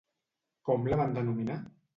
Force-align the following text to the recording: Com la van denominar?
Com 0.69 0.89
la 0.95 0.99
van 1.03 1.15
denominar? 1.19 1.63